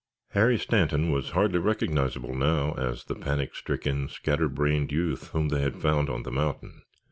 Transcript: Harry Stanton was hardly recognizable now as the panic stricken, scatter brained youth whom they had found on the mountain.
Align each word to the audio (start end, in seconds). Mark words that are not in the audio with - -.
Harry 0.29 0.57
Stanton 0.57 1.11
was 1.11 1.29
hardly 1.37 1.59
recognizable 1.59 2.33
now 2.33 2.73
as 2.73 3.03
the 3.03 3.13
panic 3.13 3.53
stricken, 3.55 4.09
scatter 4.09 4.49
brained 4.49 4.91
youth 4.91 5.27
whom 5.27 5.49
they 5.49 5.61
had 5.61 5.79
found 5.79 6.09
on 6.09 6.23
the 6.23 6.31
mountain. 6.31 6.81